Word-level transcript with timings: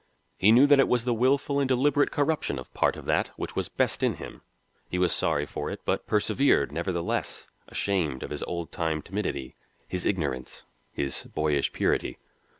He 0.39 0.51
knew 0.51 0.65
that 0.65 0.79
it 0.79 0.87
was 0.87 1.05
the 1.05 1.13
wilful 1.13 1.59
and 1.59 1.67
deliberate 1.69 2.09
corruption 2.09 2.57
of 2.57 2.73
part 2.73 2.95
of 2.95 3.05
that 3.05 3.27
which 3.37 3.55
was 3.55 3.69
best 3.69 4.01
in 4.01 4.15
him; 4.15 4.41
he 4.89 4.97
was 4.97 5.13
sorry 5.13 5.45
for 5.45 5.69
it, 5.69 5.81
but 5.85 6.07
persevered, 6.07 6.71
nevertheless, 6.71 7.45
ashamed 7.67 8.23
of 8.23 8.31
his 8.31 8.41
old 8.41 8.71
time 8.71 9.03
timidity, 9.03 9.55
his 9.87 10.03
ignorance, 10.07 10.65
his 10.91 11.25
boyish 11.25 11.71
purity. 11.71 12.17